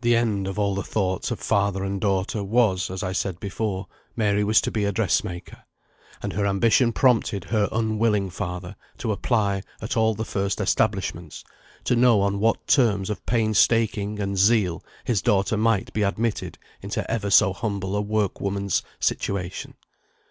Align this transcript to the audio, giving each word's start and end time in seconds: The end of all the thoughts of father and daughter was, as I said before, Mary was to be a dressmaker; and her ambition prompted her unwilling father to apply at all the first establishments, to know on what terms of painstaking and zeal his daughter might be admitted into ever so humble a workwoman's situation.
The 0.00 0.16
end 0.16 0.48
of 0.48 0.58
all 0.58 0.74
the 0.74 0.82
thoughts 0.82 1.30
of 1.30 1.38
father 1.38 1.84
and 1.84 2.00
daughter 2.00 2.42
was, 2.42 2.90
as 2.90 3.02
I 3.02 3.12
said 3.12 3.38
before, 3.38 3.88
Mary 4.16 4.42
was 4.42 4.62
to 4.62 4.70
be 4.70 4.86
a 4.86 4.90
dressmaker; 4.90 5.64
and 6.22 6.32
her 6.32 6.46
ambition 6.46 6.94
prompted 6.94 7.44
her 7.44 7.68
unwilling 7.70 8.30
father 8.30 8.74
to 8.96 9.12
apply 9.12 9.62
at 9.82 9.94
all 9.94 10.14
the 10.14 10.24
first 10.24 10.62
establishments, 10.62 11.44
to 11.84 11.94
know 11.94 12.22
on 12.22 12.38
what 12.40 12.66
terms 12.66 13.10
of 13.10 13.26
painstaking 13.26 14.18
and 14.18 14.38
zeal 14.38 14.82
his 15.04 15.20
daughter 15.20 15.58
might 15.58 15.92
be 15.92 16.00
admitted 16.04 16.56
into 16.80 17.10
ever 17.10 17.28
so 17.28 17.52
humble 17.52 17.94
a 17.94 18.00
workwoman's 18.00 18.82
situation. 18.98 19.74